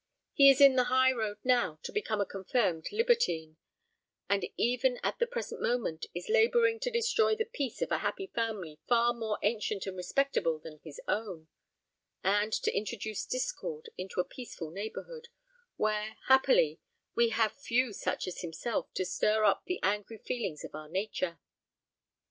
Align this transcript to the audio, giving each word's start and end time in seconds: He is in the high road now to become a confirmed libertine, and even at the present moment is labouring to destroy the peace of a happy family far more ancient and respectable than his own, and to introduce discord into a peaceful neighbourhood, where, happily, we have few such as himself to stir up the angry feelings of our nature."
He 0.33 0.49
is 0.49 0.59
in 0.59 0.77
the 0.77 0.85
high 0.85 1.11
road 1.11 1.37
now 1.43 1.77
to 1.83 1.91
become 1.91 2.19
a 2.19 2.25
confirmed 2.25 2.87
libertine, 2.91 3.57
and 4.27 4.47
even 4.57 4.99
at 5.03 5.19
the 5.19 5.27
present 5.27 5.61
moment 5.61 6.07
is 6.15 6.27
labouring 6.27 6.79
to 6.79 6.89
destroy 6.89 7.35
the 7.35 7.45
peace 7.45 7.83
of 7.83 7.91
a 7.91 7.99
happy 7.99 8.25
family 8.25 8.79
far 8.87 9.13
more 9.13 9.37
ancient 9.43 9.85
and 9.85 9.95
respectable 9.95 10.57
than 10.57 10.79
his 10.83 10.99
own, 11.07 11.49
and 12.23 12.51
to 12.51 12.75
introduce 12.75 13.27
discord 13.27 13.89
into 13.95 14.19
a 14.19 14.23
peaceful 14.25 14.71
neighbourhood, 14.71 15.27
where, 15.75 16.17
happily, 16.25 16.79
we 17.13 17.29
have 17.29 17.51
few 17.53 17.93
such 17.93 18.25
as 18.25 18.41
himself 18.41 18.91
to 18.95 19.05
stir 19.05 19.43
up 19.45 19.65
the 19.67 19.79
angry 19.83 20.17
feelings 20.17 20.63
of 20.63 20.73
our 20.73 20.89
nature." 20.89 21.37